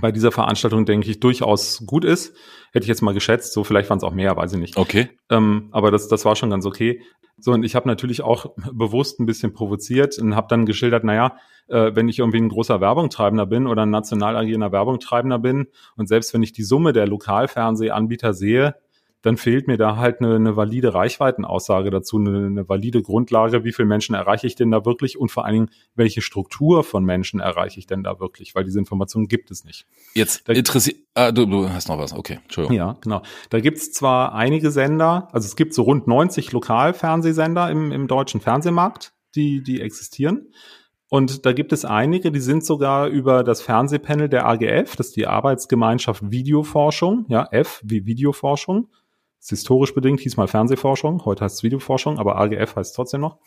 bei 0.00 0.12
dieser 0.12 0.30
Veranstaltung, 0.30 0.86
denke 0.86 1.10
ich, 1.10 1.18
durchaus 1.18 1.84
gut 1.84 2.04
ist. 2.04 2.36
Hätte 2.72 2.84
ich 2.84 2.88
jetzt 2.88 3.02
mal 3.02 3.14
geschätzt, 3.14 3.52
so 3.52 3.64
vielleicht 3.64 3.90
waren 3.90 3.98
es 3.98 4.04
auch 4.04 4.12
mehr, 4.14 4.36
weiß 4.36 4.52
ich 4.52 4.58
nicht. 4.58 4.76
Okay. 4.76 5.10
Ähm, 5.30 5.68
aber 5.72 5.90
das, 5.90 6.06
das 6.06 6.24
war 6.24 6.36
schon 6.36 6.50
ganz 6.50 6.64
okay. 6.64 7.02
So, 7.38 7.52
und 7.52 7.64
ich 7.64 7.74
habe 7.74 7.88
natürlich 7.88 8.22
auch 8.22 8.54
bewusst 8.72 9.18
ein 9.18 9.26
bisschen 9.26 9.52
provoziert 9.52 10.18
und 10.18 10.36
habe 10.36 10.46
dann 10.48 10.66
geschildert, 10.66 11.02
naja, 11.02 11.36
äh, 11.68 11.90
wenn 11.94 12.08
ich 12.08 12.20
irgendwie 12.20 12.38
ein 12.38 12.48
großer 12.48 12.80
Werbungtreibender 12.80 13.46
bin 13.46 13.66
oder 13.66 13.82
ein 13.82 13.90
national 13.90 14.36
agierender 14.36 14.70
Werbungtreibender 14.70 15.38
bin 15.38 15.66
und 15.96 16.06
selbst 16.06 16.32
wenn 16.34 16.42
ich 16.42 16.52
die 16.52 16.62
Summe 16.62 16.92
der 16.92 17.08
Lokalfernsehanbieter 17.08 18.32
sehe, 18.32 18.76
dann 19.22 19.36
fehlt 19.36 19.66
mir 19.66 19.76
da 19.76 19.96
halt 19.96 20.20
eine, 20.20 20.34
eine 20.34 20.56
valide 20.56 20.94
Reichweitenaussage 20.94 21.90
dazu, 21.90 22.18
eine, 22.18 22.46
eine 22.46 22.68
valide 22.68 23.02
Grundlage, 23.02 23.64
wie 23.64 23.72
viele 23.72 23.86
Menschen 23.86 24.14
erreiche 24.14 24.46
ich 24.46 24.54
denn 24.54 24.70
da 24.70 24.84
wirklich 24.84 25.18
und 25.18 25.30
vor 25.30 25.44
allen 25.44 25.54
Dingen, 25.54 25.70
welche 25.94 26.22
Struktur 26.22 26.84
von 26.84 27.04
Menschen 27.04 27.40
erreiche 27.40 27.78
ich 27.78 27.86
denn 27.86 28.02
da 28.02 28.18
wirklich, 28.20 28.54
weil 28.54 28.64
diese 28.64 28.78
Informationen 28.78 29.28
gibt 29.28 29.50
es 29.50 29.64
nicht. 29.64 29.86
Jetzt 30.14 30.48
Da- 30.48 30.52
interessiert. 30.54 30.96
Ah, 31.14 31.32
du, 31.32 31.44
du 31.46 31.68
hast 31.68 31.88
noch 31.88 31.98
was. 31.98 32.12
Okay. 32.14 32.38
Entschuldigung. 32.42 32.76
Ja, 32.76 32.96
genau. 33.00 33.22
Da 33.50 33.60
gibt's 33.60 33.92
zwar 33.92 34.34
einige 34.34 34.70
Sender, 34.70 35.28
also 35.32 35.46
es 35.46 35.56
gibt 35.56 35.74
so 35.74 35.82
rund 35.82 36.06
90 36.06 36.52
Lokalfernsehsender 36.52 37.70
im, 37.70 37.92
im 37.92 38.06
deutschen 38.08 38.40
Fernsehmarkt, 38.40 39.12
die, 39.34 39.62
die 39.62 39.80
existieren. 39.80 40.48
Und 41.08 41.44
da 41.44 41.52
gibt 41.52 41.72
es 41.72 41.84
einige, 41.84 42.30
die 42.30 42.38
sind 42.40 42.64
sogar 42.64 43.08
über 43.08 43.42
das 43.42 43.60
Fernsehpanel 43.60 44.28
der 44.28 44.46
AGF, 44.46 44.94
das 44.94 45.08
ist 45.08 45.16
die 45.16 45.26
Arbeitsgemeinschaft 45.26 46.30
Videoforschung, 46.30 47.26
ja, 47.28 47.48
F 47.50 47.80
wie 47.84 48.06
Videoforschung. 48.06 48.88
Ist 49.40 49.50
historisch 49.50 49.94
bedingt, 49.94 50.20
hieß 50.20 50.36
mal 50.36 50.46
Fernsehforschung, 50.48 51.24
heute 51.24 51.44
heißt 51.44 51.56
es 51.56 51.62
Videoforschung, 51.62 52.18
aber 52.18 52.36
AGF 52.38 52.76
heißt 52.76 52.90
es 52.90 52.92
trotzdem 52.92 53.20
noch. 53.22 53.38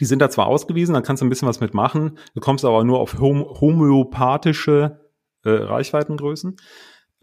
Die 0.00 0.04
sind 0.04 0.20
da 0.20 0.30
zwar 0.30 0.46
ausgewiesen, 0.46 0.94
da 0.94 1.00
kannst 1.00 1.20
du 1.20 1.26
ein 1.26 1.30
bisschen 1.30 1.48
was 1.48 1.60
mitmachen, 1.60 2.18
du 2.34 2.40
kommst 2.40 2.64
aber 2.64 2.84
nur 2.84 3.00
auf 3.00 3.18
hom 3.18 3.44
homöopathische 3.60 5.00
äh, 5.44 5.50
Reichweitengrößen. 5.50 6.56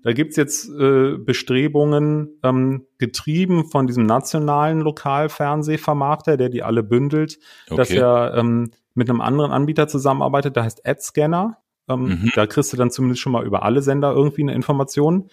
Da 0.04 0.13
gibt's 0.13 0.36
jetzt 0.36 0.70
äh, 0.70 1.18
Bestrebungen, 1.18 2.39
ähm, 2.44 2.86
getrieben 3.00 3.66
von 3.66 3.88
diesem 3.88 4.06
nationalen 4.06 4.82
Lokalfernsehvermarkter, 4.82 6.38
der 6.38 6.50
die 6.50 6.63
alle 6.63 6.84
bündelt, 6.84 7.39
dass 7.68 7.89
Okay. 7.89 8.00
er 8.00 8.34
ähm, 8.36 8.72
mit 8.94 9.10
einem 9.10 9.22
anderen 9.22 9.51
Anbieter 9.51 9.88
zusammenarbeitet, 9.88 10.56
der 10.56 10.63
heißt 10.63 10.86
AdScanner. 10.86 11.58
Ähm, 11.89 12.04
Mhm. 12.04 12.32
Da 12.36 12.46
kriegst 12.48 12.74
du 12.74 12.77
dann 12.77 12.92
zumindest 12.92 13.22
schon 13.22 13.32
mal 13.32 13.46
über 13.46 13.63
alle 13.63 13.82
Sender 13.82 14.12
irgendwie 14.12 14.42
eine 14.42 14.54
Information, 14.54 15.30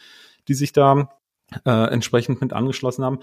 die 0.48 0.54
sich 0.54 0.72
da 0.72 1.08
äh, 1.64 1.92
entsprechend 1.92 2.40
mit 2.40 2.52
angeschlossen 2.52 3.04
haben. 3.04 3.20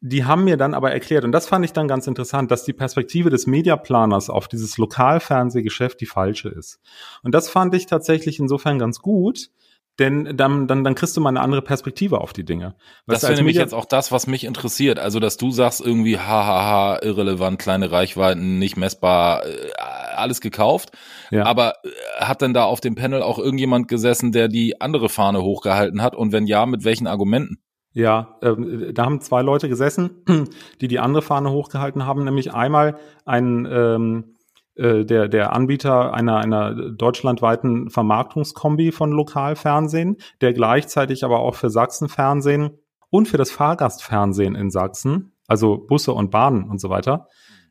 Die 0.00 0.24
haben 0.24 0.44
mir 0.44 0.58
dann 0.58 0.74
aber 0.74 0.92
erklärt, 0.92 1.24
und 1.24 1.32
das 1.32 1.46
fand 1.46 1.64
ich 1.64 1.72
dann 1.72 1.88
ganz 1.88 2.06
interessant, 2.06 2.50
dass 2.50 2.64
die 2.64 2.74
Perspektive 2.74 3.30
des 3.30 3.46
Mediaplaners 3.46 4.28
auf 4.28 4.48
dieses 4.48 4.76
Lokalfernsehgeschäft 4.76 5.98
die 6.00 6.06
falsche 6.06 6.50
ist. 6.50 6.80
Und 7.22 7.34
das 7.34 7.48
fand 7.48 7.74
ich 7.74 7.86
tatsächlich 7.86 8.38
insofern 8.38 8.78
ganz 8.78 8.98
gut, 8.98 9.50
denn 9.98 10.36
dann, 10.36 10.66
dann, 10.66 10.82
dann 10.82 10.94
kriegst 10.94 11.16
du 11.16 11.20
mal 11.20 11.28
eine 11.28 11.40
andere 11.40 11.62
Perspektive 11.62 12.20
auf 12.20 12.32
die 12.32 12.44
Dinge. 12.44 12.74
Das 13.06 13.20
du, 13.20 13.28
wäre 13.28 13.36
nämlich 13.36 13.56
jetzt 13.56 13.74
auch 13.74 13.84
das, 13.84 14.10
was 14.10 14.26
mich 14.26 14.44
interessiert. 14.44 14.98
Also, 14.98 15.20
dass 15.20 15.36
du 15.36 15.50
sagst 15.50 15.80
irgendwie, 15.80 16.18
hahaha, 16.18 16.98
irrelevant, 17.02 17.58
kleine 17.58 17.92
Reichweiten, 17.92 18.58
nicht 18.58 18.76
messbar, 18.76 19.46
äh, 19.46 19.70
alles 20.16 20.40
gekauft. 20.40 20.90
Ja. 21.30 21.46
Aber 21.46 21.74
äh, 21.84 22.24
hat 22.24 22.42
denn 22.42 22.54
da 22.54 22.64
auf 22.64 22.80
dem 22.80 22.96
Panel 22.96 23.22
auch 23.22 23.38
irgendjemand 23.38 23.86
gesessen, 23.86 24.32
der 24.32 24.48
die 24.48 24.80
andere 24.80 25.08
Fahne 25.08 25.42
hochgehalten 25.42 26.02
hat? 26.02 26.16
Und 26.16 26.32
wenn 26.32 26.46
ja, 26.46 26.66
mit 26.66 26.84
welchen 26.84 27.06
Argumenten? 27.06 27.58
Ja, 27.92 28.38
äh, 28.42 28.92
da 28.92 29.04
haben 29.04 29.20
zwei 29.20 29.42
Leute 29.42 29.68
gesessen, 29.68 30.24
die 30.80 30.88
die 30.88 30.98
andere 30.98 31.22
Fahne 31.22 31.52
hochgehalten 31.52 32.04
haben, 32.04 32.24
nämlich 32.24 32.52
einmal 32.52 32.98
ein 33.24 33.68
ähm, 33.70 34.33
äh, 34.76 35.04
der, 35.04 35.28
der 35.28 35.52
Anbieter 35.52 36.14
einer, 36.14 36.38
einer 36.38 36.74
deutschlandweiten 36.90 37.90
Vermarktungskombi 37.90 38.92
von 38.92 39.12
Lokalfernsehen, 39.12 40.16
der 40.40 40.52
gleichzeitig 40.52 41.24
aber 41.24 41.40
auch 41.40 41.54
für 41.54 41.70
Sachsenfernsehen 41.70 42.78
und 43.10 43.28
für 43.28 43.36
das 43.36 43.52
Fahrgastfernsehen 43.52 44.56
in 44.56 44.70
Sachsen, 44.70 45.32
also 45.46 45.78
Busse 45.78 46.12
und 46.12 46.30
Bahnen 46.30 46.68
und 46.68 46.80
so 46.80 46.90
weiter, 46.90 47.28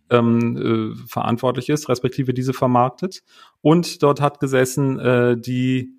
ähm, 0.10 0.94
äh, 0.94 1.08
verantwortlich 1.08 1.70
ist, 1.70 1.90
respektive 1.90 2.34
diese 2.34 2.54
vermarktet. 2.54 3.24
Und 3.62 4.04
dort 4.04 4.22
hat 4.22 4.40
gesessen 4.40 5.00
äh, 5.00 5.38
die, 5.38 5.92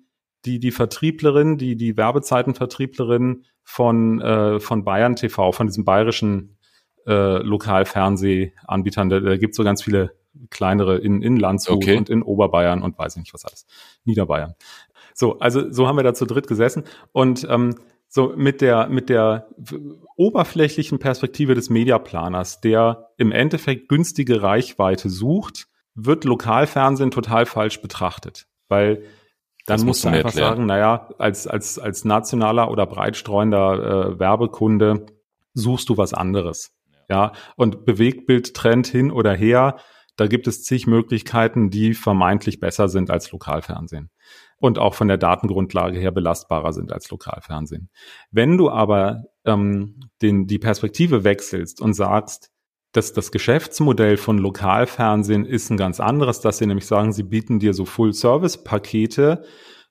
die, 0.45 0.59
die 0.59 0.71
Vertrieblerin, 0.71 1.57
die, 1.57 1.75
die 1.75 1.97
Werbezeitenvertrieblerin 1.97 3.45
von, 3.63 4.21
äh, 4.21 4.59
von 4.59 4.83
Bayern 4.83 5.15
TV, 5.15 5.51
von 5.51 5.67
diesem 5.67 5.85
bayerischen 5.85 6.57
äh, 7.05 7.37
Lokalfernsehanbietern. 7.37 9.09
Da, 9.09 9.19
da 9.19 9.37
gibt 9.37 9.53
so 9.53 9.63
ganz 9.63 9.83
viele 9.83 10.14
kleinere 10.49 10.97
in, 10.97 11.21
in 11.21 11.37
Landshut 11.37 11.77
okay. 11.77 11.97
und 11.97 12.09
in 12.09 12.23
Oberbayern 12.23 12.81
und 12.81 12.97
weiß 12.97 13.15
ich 13.15 13.23
nicht 13.23 13.33
was 13.33 13.45
alles. 13.45 13.65
Niederbayern. 14.03 14.55
So, 15.13 15.39
also 15.39 15.71
so 15.71 15.87
haben 15.87 15.97
wir 15.97 16.03
da 16.03 16.13
zu 16.13 16.25
dritt 16.25 16.47
gesessen 16.47 16.83
und 17.11 17.47
ähm, 17.49 17.75
so 18.07 18.33
mit 18.35 18.61
der 18.61 18.87
mit 18.87 19.09
der 19.09 19.47
oberflächlichen 20.15 20.99
Perspektive 20.99 21.55
des 21.55 21.69
Mediaplaners, 21.69 22.61
der 22.61 23.09
im 23.17 23.31
Endeffekt 23.31 23.89
günstige 23.89 24.41
Reichweite 24.41 25.09
sucht, 25.09 25.67
wird 25.95 26.23
Lokalfernsehen 26.23 27.11
total 27.11 27.45
falsch 27.45 27.81
betrachtet, 27.81 28.47
weil 28.67 29.03
dann 29.65 29.77
das 29.77 29.85
musst 29.85 30.03
du 30.03 30.09
einfach 30.09 30.29
erklären. 30.29 30.49
sagen, 30.49 30.65
naja, 30.65 31.09
als 31.17 31.47
als 31.47 31.79
als 31.79 32.05
nationaler 32.05 32.69
oder 32.69 32.85
breitstreuender 32.85 34.13
äh, 34.13 34.19
Werbekunde 34.19 35.07
suchst 35.53 35.89
du 35.89 35.97
was 35.97 36.13
anderes. 36.13 36.71
Ja, 37.09 37.33
und 37.55 37.85
Bewegtbild 37.85 38.53
Trend 38.53 38.87
hin 38.87 39.11
oder 39.11 39.33
her, 39.33 39.77
da 40.15 40.27
gibt 40.27 40.47
es 40.47 40.63
zig 40.63 40.87
Möglichkeiten, 40.87 41.69
die 41.69 41.93
vermeintlich 41.93 42.59
besser 42.59 42.87
sind 42.87 43.09
als 43.09 43.31
Lokalfernsehen 43.31 44.09
und 44.57 44.79
auch 44.79 44.93
von 44.93 45.07
der 45.07 45.17
Datengrundlage 45.17 45.99
her 45.99 46.11
belastbarer 46.11 46.73
sind 46.73 46.91
als 46.91 47.09
Lokalfernsehen. 47.09 47.89
Wenn 48.31 48.57
du 48.57 48.69
aber 48.69 49.25
ähm, 49.45 49.99
den, 50.21 50.47
die 50.47 50.59
Perspektive 50.59 51.23
wechselst 51.23 51.81
und 51.81 51.93
sagst, 51.93 52.51
dass 52.93 53.11
das 53.11 53.31
Geschäftsmodell 53.31 54.15
von 54.15 54.37
Lokalfernsehen 54.37 55.45
ist 55.45 55.69
ein 55.69 55.77
ganz 55.77 55.99
anderes, 55.99 56.39
dass 56.39 56.59
sie 56.59 56.65
nämlich 56.65 56.85
sagen, 56.85 57.11
sie 57.11 57.23
bieten 57.23 57.59
dir 57.59 57.73
so 57.73 57.83
Full-Service-Pakete, 57.83 59.43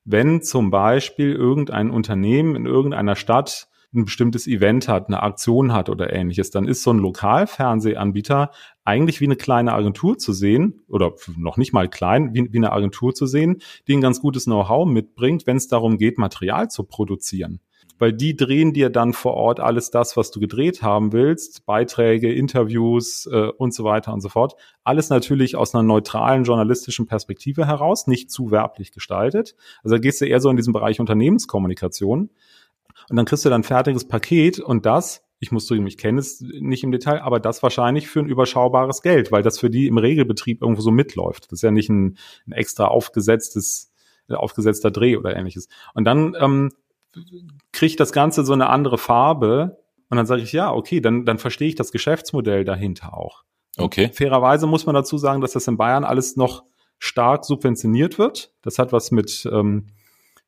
wenn 0.05 0.43
zum 0.43 0.71
Beispiel 0.71 1.33
irgendein 1.35 1.91
Unternehmen 1.91 2.57
in 2.57 2.67
irgendeiner 2.67 3.17
Stadt 3.17 3.69
ein 3.95 4.07
bestimmtes 4.07 4.47
Event 4.47 4.89
hat, 4.89 5.09
eine 5.09 5.23
Aktion 5.23 5.73
hat 5.73 5.89
oder 5.89 6.13
ähnliches, 6.13 6.51
dann 6.51 6.67
ist 6.67 6.83
so 6.83 6.93
ein 6.93 6.99
Lokalfernsehanbieter 6.99 8.51
eigentlich 8.85 9.21
wie 9.21 9.27
eine 9.27 9.37
kleine 9.37 9.73
Agentur 9.73 10.19
zu 10.19 10.33
sehen 10.33 10.83
oder 10.89 11.13
noch 11.37 11.57
nicht 11.57 11.73
mal 11.73 11.89
klein, 11.89 12.35
wie, 12.35 12.53
wie 12.53 12.59
eine 12.59 12.73
Agentur 12.73 13.15
zu 13.15 13.27
sehen, 13.27 13.61
die 13.89 13.97
ein 13.97 14.01
ganz 14.01 14.21
gutes 14.21 14.45
Know-how 14.45 14.87
mitbringt, 14.87 15.47
wenn 15.47 15.57
es 15.57 15.69
darum 15.69 15.99
geht, 15.99 16.19
Material 16.19 16.71
zu 16.71 16.85
produzieren. 16.85 17.61
Weil 17.99 18.13
die 18.13 18.37
drehen 18.37 18.73
dir 18.73 18.91
dann 18.91 19.13
vor 19.13 19.35
Ort 19.35 19.61
alles 19.61 19.91
das, 19.91 20.17
was 20.17 20.31
du 20.33 20.41
gedreht 20.41 20.83
haben 20.83 21.13
willst, 21.13 21.65
Beiträge, 21.65 22.33
Interviews 22.33 23.27
äh, 23.31 23.49
und 23.57 23.73
so 23.73 23.85
weiter 23.85 24.13
und 24.13 24.21
so 24.21 24.29
fort. 24.29 24.55
Alles 24.83 25.11
natürlich 25.11 25.55
aus 25.57 25.75
einer 25.75 25.85
neutralen 25.85 26.45
journalistischen 26.45 27.07
Perspektive 27.07 27.67
heraus, 27.67 28.07
nicht 28.07 28.31
zu 28.31 28.51
werblich 28.51 28.93
gestaltet. 28.93 29.55
Also 29.83 29.95
da 29.95 30.01
gehst 30.01 30.21
du 30.21 30.27
eher 30.27 30.41
so 30.41 30.51
in 30.51 30.57
diesem 30.57 30.73
Bereich 30.73 30.99
Unternehmenskommunikation. 30.99 32.31
Und 33.09 33.17
dann 33.17 33.27
kriegst 33.27 33.45
du 33.45 33.51
dann 33.51 33.63
fertiges 33.63 34.07
Paket 34.09 34.59
und 34.59 34.87
das, 34.87 35.24
ich 35.41 35.53
muss 35.53 35.67
zugeben, 35.67 35.87
ich 35.87 35.99
kenne 35.99 36.21
es 36.21 36.41
nicht 36.41 36.85
im 36.85 36.93
Detail, 36.93 37.21
aber 37.23 37.41
das 37.41 37.63
wahrscheinlich 37.63 38.09
für 38.09 38.21
ein 38.21 38.27
überschaubares 38.27 39.03
Geld, 39.03 39.33
weil 39.33 39.43
das 39.43 39.59
für 39.59 39.71
die 39.71 39.89
im 39.89 39.99
Regelbetrieb 39.99 40.63
irgendwo 40.63 40.81
so 40.81 40.91
mitläuft. 40.91 41.45
Das 41.47 41.59
ist 41.59 41.63
ja 41.63 41.71
nicht 41.71 41.89
ein, 41.89 42.17
ein 42.47 42.53
extra 42.53 42.87
aufgesetztes, 42.87 43.93
äh, 44.29 44.35
aufgesetzter 44.35 44.91
Dreh 44.91 45.17
oder 45.17 45.37
ähnliches. 45.37 45.69
Und 45.95 46.05
dann 46.05 46.37
ähm, 46.41 46.71
kriegt 47.73 48.01
das 48.01 48.13
Ganze 48.13 48.45
so 48.45 48.53
eine 48.53 48.69
andere 48.69 48.99
Farbe 48.99 49.79
und 50.09 50.17
dann 50.17 50.27
sage 50.27 50.43
ich, 50.43 50.53
ja, 50.53 50.73
okay, 50.73 51.01
dann, 51.01 51.25
dann 51.25 51.39
verstehe 51.39 51.69
ich 51.69 51.75
das 51.75 51.93
Geschäftsmodell 51.93 52.65
dahinter 52.65 53.17
auch. 53.17 53.45
Okay. 53.77 54.11
fairerweise 54.13 54.69
muss 54.69 54.87
man 54.87 54.95
dazu 54.95 55.19
sagen, 55.19 55.41
dass 55.41 55.53
das 55.53 55.67
in 55.67 55.77
Bayern 55.77 56.05
alles 56.05 56.37
noch 56.37 56.63
stark 57.01 57.45
subventioniert 57.45 58.19
wird. 58.19 58.53
Das 58.63 58.79
hat 58.79 58.93
was 58.93 59.11
mit 59.11 59.49
ähm, 59.51 59.89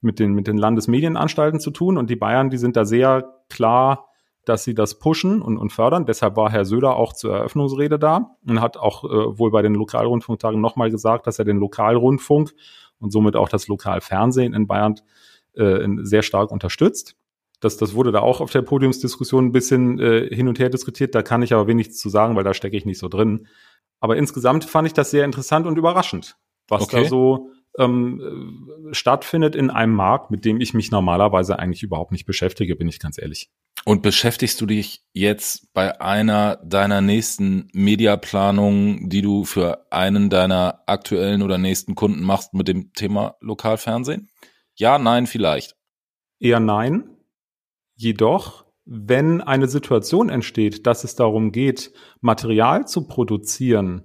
mit 0.01 0.19
den, 0.19 0.33
mit 0.33 0.47
den 0.47 0.57
Landesmedienanstalten 0.57 1.61
zu 1.61 1.71
tun 1.71 1.99
und 1.99 2.11
die 2.11 2.17
Bayern, 2.17 2.51
die 2.51 2.59
sind 2.59 2.77
da 2.77 2.85
sehr 2.85 3.43
klar, 3.49 4.09
dass 4.47 4.65
sie 4.65 4.75
das 4.75 4.99
pushen 4.99 5.43
und, 5.43 5.59
und 5.59 5.71
fördern. 5.71 6.07
Deshalb 6.07 6.37
war 6.37 6.51
Herr 6.51 6.65
Söder 6.65 6.97
auch 6.97 7.13
zur 7.13 7.35
Eröffnungsrede 7.35 7.99
da 7.99 8.37
und 8.47 8.61
hat 8.61 8.77
auch 8.77 9.05
äh, 9.05 9.39
wohl 9.39 9.51
bei 9.51 9.61
den 9.61 9.75
Lokalrundfunktagen 9.75 10.61
nochmal 10.61 10.91
gesagt, 10.91 11.27
dass 11.27 11.39
er 11.39 11.45
den 11.45 11.59
Lokalrundfunk 11.59 12.55
und 12.99 13.11
somit 13.13 13.37
auch 13.37 13.49
das 13.49 13.69
Lokalfernsehen 13.69 14.55
in 14.55 14.67
Bayern 14.67 14.95
äh, 15.55 15.87
sehr 16.03 16.23
stark 16.23 16.53
unterstützt. 16.53 17.17
Das, 17.61 17.77
das 17.77 17.95
wurde 17.95 18.13
da 18.13 18.21
auch 18.21 18.41
auf 18.41 18.51
der 18.51 18.63
Podiumsdiskussion 18.63 19.47
ein 19.47 19.53
bisschen 19.53 19.99
äh, 19.99 20.33
hin 20.33 20.47
und 20.47 20.59
her 20.59 20.69
diskutiert. 20.69 21.15
Da 21.15 21.23
kann 21.23 21.43
ich 21.43 21.53
aber 21.53 21.67
wenig 21.67 21.93
zu 21.93 22.09
sagen, 22.09 22.37
weil 22.37 22.45
da 22.45 22.55
stecke 22.55 22.77
ich 22.77 22.85
nicht 22.85 22.99
so 22.99 23.09
drin. 23.09 23.49
Aber 23.99 24.17
insgesamt 24.17 24.65
fand 24.65 24.87
ich 24.87 24.95
das 24.95 25.11
sehr 25.11 25.25
interessant 25.25 25.67
und 25.67 25.77
überraschend, 25.77 26.37
was 26.69 26.83
okay. 26.83 27.03
da 27.03 27.09
so 27.09 27.51
ähm, 27.79 28.71
stattfindet 28.93 29.57
in 29.57 29.71
einem 29.71 29.95
Markt, 29.95 30.31
mit 30.31 30.45
dem 30.45 30.61
ich 30.61 30.75
mich 30.75 30.91
normalerweise 30.91 31.59
eigentlich 31.59 31.83
überhaupt 31.83 32.13
nicht 32.13 32.27
beschäftige, 32.27 32.77
bin 32.77 32.89
ich 32.89 33.01
ganz 33.01 33.19
ehrlich. 33.19 33.51
Und 33.85 34.03
beschäftigst 34.03 34.61
du 34.61 34.67
dich 34.67 35.05
jetzt 35.13 35.73
bei 35.73 36.01
einer 36.01 36.57
deiner 36.57 37.01
nächsten 37.01 37.69
Mediaplanungen, 37.73 39.09
die 39.09 39.23
du 39.23 39.45
für 39.45 39.87
einen 39.93 40.29
deiner 40.29 40.83
aktuellen 40.87 41.43
oder 41.43 41.59
nächsten 41.59 41.95
Kunden 41.95 42.23
machst, 42.23 42.53
mit 42.53 42.67
dem 42.69 42.93
Thema 42.95 43.37
Lokalfernsehen? 43.41 44.29
Ja, 44.75 44.99
nein, 44.99 45.27
vielleicht. 45.27 45.77
Eher 46.41 46.61
nein. 46.61 47.17
Jedoch, 47.95 48.67
wenn 48.85 49.41
eine 49.41 49.69
Situation 49.69 50.29
entsteht, 50.29 50.87
dass 50.87 51.05
es 51.05 51.15
darum 51.15 51.53
geht, 51.53 51.93
Material 52.21 52.87
zu 52.87 53.07
produzieren, 53.07 54.05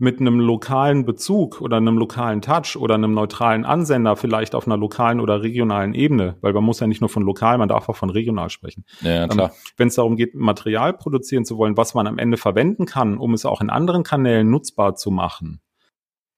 mit 0.00 0.20
einem 0.20 0.38
lokalen 0.38 1.04
Bezug 1.04 1.60
oder 1.60 1.76
einem 1.76 1.98
lokalen 1.98 2.40
Touch 2.40 2.76
oder 2.76 2.94
einem 2.94 3.14
neutralen 3.14 3.64
Ansender 3.64 4.16
vielleicht 4.16 4.54
auf 4.54 4.66
einer 4.66 4.76
lokalen 4.76 5.18
oder 5.18 5.42
regionalen 5.42 5.92
Ebene, 5.92 6.36
weil 6.40 6.52
man 6.52 6.62
muss 6.62 6.78
ja 6.78 6.86
nicht 6.86 7.00
nur 7.00 7.10
von 7.10 7.24
lokal, 7.24 7.58
man 7.58 7.68
darf 7.68 7.88
auch 7.88 7.96
von 7.96 8.10
regional 8.10 8.48
sprechen. 8.48 8.84
Ja, 9.00 9.26
klar. 9.26 9.50
Ähm, 9.50 9.56
Wenn 9.76 9.88
es 9.88 9.96
darum 9.96 10.16
geht, 10.16 10.36
Material 10.36 10.92
produzieren 10.92 11.44
zu 11.44 11.58
wollen, 11.58 11.76
was 11.76 11.94
man 11.94 12.06
am 12.06 12.18
Ende 12.18 12.36
verwenden 12.36 12.86
kann, 12.86 13.18
um 13.18 13.34
es 13.34 13.44
auch 13.44 13.60
in 13.60 13.70
anderen 13.70 14.04
Kanälen 14.04 14.48
nutzbar 14.48 14.94
zu 14.94 15.10
machen, 15.10 15.60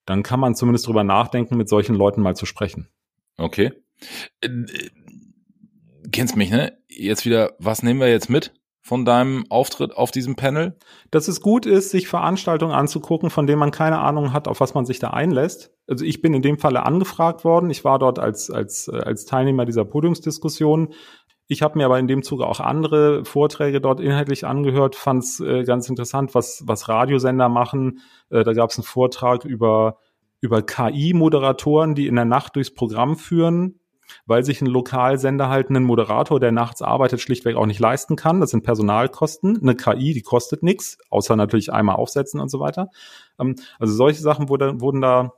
dann 0.06 0.22
kann 0.22 0.40
man 0.40 0.54
zumindest 0.54 0.86
drüber 0.86 1.04
nachdenken, 1.04 1.58
mit 1.58 1.68
solchen 1.68 1.94
Leuten 1.94 2.22
mal 2.22 2.34
zu 2.34 2.46
sprechen. 2.46 2.88
Okay. 3.36 3.72
Äh, 4.40 4.48
kennst 6.10 6.34
mich, 6.34 6.50
ne? 6.50 6.78
Jetzt 6.88 7.26
wieder, 7.26 7.52
was 7.58 7.82
nehmen 7.82 8.00
wir 8.00 8.08
jetzt 8.08 8.30
mit? 8.30 8.54
Von 8.82 9.04
deinem 9.04 9.44
Auftritt 9.50 9.96
auf 9.96 10.10
diesem 10.10 10.36
Panel? 10.36 10.76
Dass 11.10 11.28
es 11.28 11.40
gut 11.40 11.66
ist, 11.66 11.90
sich 11.90 12.08
Veranstaltungen 12.08 12.72
anzugucken, 12.72 13.30
von 13.30 13.46
denen 13.46 13.58
man 13.58 13.70
keine 13.70 13.98
Ahnung 13.98 14.32
hat, 14.32 14.48
auf 14.48 14.60
was 14.60 14.74
man 14.74 14.86
sich 14.86 14.98
da 14.98 15.10
einlässt. 15.10 15.72
Also 15.86 16.04
ich 16.04 16.22
bin 16.22 16.34
in 16.34 16.42
dem 16.42 16.58
Falle 16.58 16.84
angefragt 16.84 17.44
worden. 17.44 17.70
Ich 17.70 17.84
war 17.84 17.98
dort 17.98 18.18
als, 18.18 18.50
als, 18.50 18.88
als 18.88 19.26
Teilnehmer 19.26 19.64
dieser 19.64 19.84
Podiumsdiskussion. 19.84 20.94
Ich 21.46 21.62
habe 21.62 21.76
mir 21.76 21.84
aber 21.84 21.98
in 21.98 22.06
dem 22.06 22.22
Zuge 22.22 22.46
auch 22.46 22.60
andere 22.60 23.24
Vorträge 23.24 23.80
dort 23.80 24.00
inhaltlich 24.00 24.46
angehört, 24.46 24.94
fand 24.94 25.24
es 25.24 25.40
äh, 25.40 25.64
ganz 25.64 25.88
interessant, 25.88 26.32
was, 26.34 26.62
was 26.64 26.88
Radiosender 26.88 27.48
machen. 27.48 27.98
Äh, 28.30 28.44
da 28.44 28.52
gab 28.52 28.70
es 28.70 28.78
einen 28.78 28.84
Vortrag 28.84 29.44
über, 29.44 29.98
über 30.40 30.62
KI-Moderatoren, 30.62 31.96
die 31.96 32.06
in 32.06 32.14
der 32.14 32.24
Nacht 32.24 32.54
durchs 32.54 32.72
Programm 32.72 33.16
führen 33.16 33.80
weil 34.26 34.44
sich 34.44 34.60
ein 34.60 34.66
Lokalsender 34.66 35.48
halt 35.48 35.70
einen 35.70 35.84
Moderator, 35.84 36.40
der 36.40 36.52
nachts 36.52 36.82
arbeitet, 36.82 37.20
schlichtweg 37.20 37.56
auch 37.56 37.66
nicht 37.66 37.80
leisten 37.80 38.16
kann. 38.16 38.40
Das 38.40 38.50
sind 38.50 38.62
Personalkosten. 38.62 39.60
Eine 39.60 39.74
KI, 39.74 40.14
die 40.14 40.22
kostet 40.22 40.62
nichts, 40.62 40.98
außer 41.10 41.36
natürlich 41.36 41.72
einmal 41.72 41.96
aufsetzen 41.96 42.40
und 42.40 42.50
so 42.50 42.60
weiter. 42.60 42.88
Ähm, 43.38 43.56
also 43.78 43.94
solche 43.94 44.20
Sachen 44.20 44.48
wurde, 44.48 44.80
wurden 44.80 45.00
da 45.00 45.32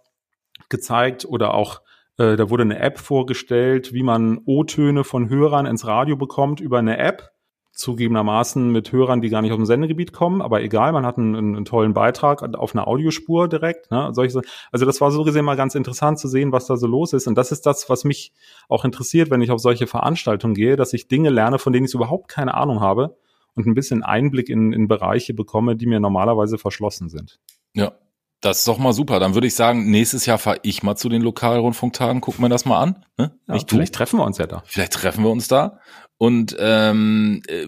gezeigt 0.69 1.25
oder 1.25 1.55
auch 1.55 1.83
äh, 2.19 2.37
da 2.37 2.51
wurde 2.51 2.63
eine 2.63 2.79
App 2.79 2.99
vorgestellt, 2.99 3.93
wie 3.93 4.03
man 4.03 4.41
O-Töne 4.45 5.05
von 5.05 5.29
Hörern 5.29 5.67
ins 5.67 5.87
Radio 5.87 6.17
bekommt 6.17 6.61
über 6.61 6.79
eine 6.79 6.99
App 6.99 7.33
zugegebenermaßen 7.73 8.71
mit 8.71 8.93
Hörern, 8.93 9.21
die 9.23 9.31
gar 9.31 9.43
nicht 9.43 9.51
aus 9.51 9.57
dem 9.57 9.67
Sendegebiet 9.67 10.13
kommen, 10.13 10.43
aber 10.43 10.63
egal, 10.63 10.93
man 10.93 11.07
hat 11.07 11.19
einen, 11.19 11.35
einen 11.35 11.65
tollen 11.65 11.95
Beitrag 11.95 12.43
auf 12.55 12.75
einer 12.75 12.87
Audiospur 12.87 13.49
direkt. 13.49 13.91
Ne? 13.91 14.11
Solche, 14.13 14.43
also 14.71 14.87
das 14.87 15.01
war 15.01 15.11
so 15.11 15.25
gesehen 15.25 15.45
mal 15.45 15.57
ganz 15.57 15.75
interessant 15.75 16.19
zu 16.19 16.29
sehen, 16.29 16.53
was 16.53 16.67
da 16.67 16.77
so 16.77 16.87
los 16.87 17.13
ist. 17.13 17.27
Und 17.27 17.37
das 17.37 17.51
ist 17.51 17.65
das, 17.65 17.89
was 17.89 18.05
mich 18.05 18.33
auch 18.69 18.85
interessiert, 18.85 19.31
wenn 19.31 19.41
ich 19.41 19.51
auf 19.51 19.61
solche 19.61 19.87
Veranstaltungen 19.87 20.55
gehe, 20.55 20.77
dass 20.77 20.93
ich 20.93 21.09
Dinge 21.09 21.31
lerne, 21.31 21.59
von 21.59 21.73
denen 21.73 21.87
ich 21.87 21.95
überhaupt 21.95 22.29
keine 22.29 22.55
Ahnung 22.55 22.81
habe 22.81 23.17
und 23.55 23.67
ein 23.67 23.75
bisschen 23.75 24.03
Einblick 24.03 24.49
in, 24.51 24.73
in 24.73 24.87
Bereiche 24.87 25.35
bekomme, 25.35 25.75
die 25.75 25.87
mir 25.87 26.01
normalerweise 26.01 26.59
verschlossen 26.59 27.09
sind. 27.09 27.41
Ja, 27.75 27.93
Das 28.43 28.59
ist 28.59 28.69
doch 28.69 28.77
mal 28.77 28.93
super. 28.93 29.21
Dann 29.21 29.35
würde 29.35 29.47
ich 29.47 29.55
sagen, 29.55 29.89
nächstes 29.89 30.27
Jahr 30.27 30.37
fahre 30.37 30.59
ich 30.63 30.83
mal 30.83 30.97
zu 30.97 31.09
den 31.09 31.23
Lokalrundfunktagen, 31.23 32.21
guck 32.21 32.41
mir 32.41 32.49
das 32.49 32.65
mal 32.65 32.81
an. 32.81 33.07
Ne? 33.17 33.39
Ja, 33.47 33.57
vielleicht 33.67 33.95
treffen 33.95 34.19
wir 34.19 34.27
uns 34.27 34.37
ja 34.37 34.49
da. 34.49 34.63
Vielleicht 34.67 34.93
treffen 34.93 35.23
wir 35.23 35.31
uns 35.31 35.47
da. 35.47 35.79
Und 36.19 36.57
ähm, 36.59 37.43
äh, 37.47 37.67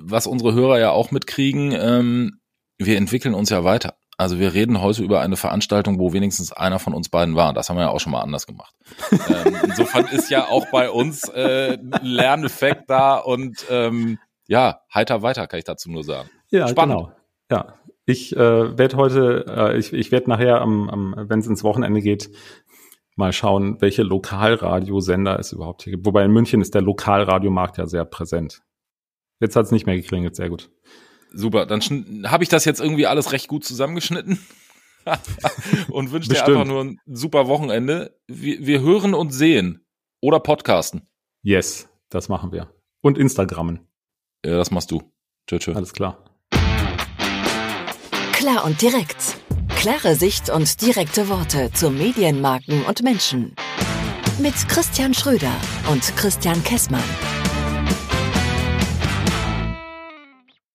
was 0.00 0.26
unsere 0.26 0.54
Hörer 0.54 0.78
ja 0.78 0.90
auch 0.90 1.10
mitkriegen, 1.10 1.72
ähm, 1.72 2.40
wir 2.78 2.96
entwickeln 2.96 3.34
uns 3.34 3.50
ja 3.50 3.64
weiter. 3.64 3.96
Also 4.16 4.38
wir 4.38 4.54
reden 4.54 4.80
heute 4.80 5.02
über 5.02 5.20
eine 5.20 5.36
Veranstaltung, 5.36 5.98
wo 5.98 6.14
wenigstens 6.14 6.52
einer 6.52 6.78
von 6.78 6.94
uns 6.94 7.10
beiden 7.10 7.34
war. 7.36 7.52
Das 7.52 7.68
haben 7.68 7.76
wir 7.76 7.82
ja 7.82 7.90
auch 7.90 8.00
schon 8.00 8.12
mal 8.12 8.22
anders 8.22 8.46
gemacht. 8.46 8.74
ähm, 9.12 9.56
insofern 9.64 10.06
ist 10.06 10.30
ja 10.30 10.48
auch 10.48 10.66
bei 10.70 10.88
uns 10.88 11.28
äh, 11.28 11.76
Lerneffekt 12.00 12.88
da 12.88 13.16
und 13.16 13.66
ähm, 13.70 14.18
ja, 14.46 14.80
heiter 14.92 15.20
weiter, 15.20 15.46
kann 15.46 15.58
ich 15.58 15.64
dazu 15.64 15.90
nur 15.90 16.04
sagen. 16.04 16.30
Ja, 16.50 16.68
Spannend. 16.68 16.96
genau. 16.96 17.12
Ja, 17.50 17.74
ich 18.06 18.36
äh, 18.36 18.78
werde 18.78 18.96
heute, 18.96 19.46
äh, 19.48 19.78
ich, 19.78 19.92
ich 19.92 20.12
werde 20.12 20.28
nachher, 20.28 20.60
am, 20.60 20.90
am, 20.90 21.14
wenn 21.28 21.38
es 21.38 21.46
ins 21.46 21.64
Wochenende 21.64 22.02
geht, 22.02 22.30
mal 23.16 23.32
schauen, 23.32 23.80
welche 23.80 24.02
Lokalradiosender 24.02 25.38
es 25.38 25.52
überhaupt 25.52 25.82
hier 25.82 25.92
gibt. 25.92 26.06
Wobei 26.06 26.24
in 26.24 26.32
München 26.32 26.60
ist 26.60 26.74
der 26.74 26.82
Lokalradiomarkt 26.82 27.78
ja 27.78 27.86
sehr 27.86 28.04
präsent. 28.04 28.62
Jetzt 29.40 29.56
hat 29.56 29.66
es 29.66 29.72
nicht 29.72 29.86
mehr 29.86 29.96
geklingelt, 29.96 30.36
sehr 30.36 30.48
gut. 30.48 30.70
Super, 31.32 31.66
dann 31.66 31.80
habe 32.26 32.44
ich 32.44 32.48
das 32.48 32.64
jetzt 32.64 32.80
irgendwie 32.80 33.06
alles 33.06 33.32
recht 33.32 33.48
gut 33.48 33.64
zusammengeschnitten 33.64 34.38
und 35.88 36.12
wünsche 36.12 36.30
dir 36.30 36.44
einfach 36.44 36.64
nur 36.64 36.84
ein 36.84 37.00
super 37.06 37.48
Wochenende. 37.48 38.16
Wir, 38.26 38.64
wir 38.66 38.80
hören 38.80 39.14
und 39.14 39.30
sehen 39.30 39.84
oder 40.20 40.40
podcasten. 40.40 41.08
Yes, 41.42 41.88
das 42.08 42.28
machen 42.28 42.52
wir. 42.52 42.72
Und 43.00 43.18
Instagrammen. 43.18 43.80
Ja, 44.44 44.56
das 44.56 44.70
machst 44.70 44.90
du. 44.90 45.02
Tschö, 45.46 45.58
tschö. 45.58 45.74
Alles 45.74 45.92
klar. 45.92 46.33
Klar 48.44 48.66
und 48.66 48.82
direkt. 48.82 49.38
Klare 49.74 50.16
Sicht 50.16 50.50
und 50.50 50.82
direkte 50.82 51.30
Worte 51.30 51.70
zu 51.72 51.88
Medienmarken 51.88 52.84
und 52.84 53.02
Menschen. 53.02 53.56
Mit 54.38 54.52
Christian 54.68 55.14
Schröder 55.14 55.52
und 55.90 56.14
Christian 56.14 56.62
Kessmann. 56.62 57.00